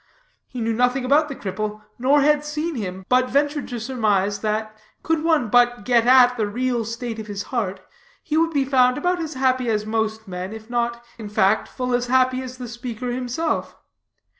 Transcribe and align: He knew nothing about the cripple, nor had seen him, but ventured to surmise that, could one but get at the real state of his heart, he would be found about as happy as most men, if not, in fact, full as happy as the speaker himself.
He 0.47 0.61
knew 0.61 0.73
nothing 0.73 1.05
about 1.05 1.27
the 1.29 1.35
cripple, 1.35 1.83
nor 1.99 2.21
had 2.21 2.43
seen 2.43 2.73
him, 2.73 3.05
but 3.07 3.29
ventured 3.29 3.67
to 3.67 3.79
surmise 3.79 4.39
that, 4.39 4.75
could 5.03 5.23
one 5.23 5.47
but 5.49 5.85
get 5.85 6.07
at 6.07 6.37
the 6.37 6.47
real 6.47 6.83
state 6.85 7.19
of 7.19 7.27
his 7.27 7.43
heart, 7.53 7.81
he 8.23 8.35
would 8.35 8.49
be 8.49 8.65
found 8.65 8.97
about 8.97 9.19
as 9.19 9.35
happy 9.35 9.69
as 9.69 9.85
most 9.85 10.27
men, 10.27 10.53
if 10.53 10.71
not, 10.71 11.05
in 11.19 11.29
fact, 11.29 11.67
full 11.67 11.93
as 11.93 12.07
happy 12.07 12.41
as 12.41 12.57
the 12.57 12.67
speaker 12.67 13.11
himself. 13.11 13.75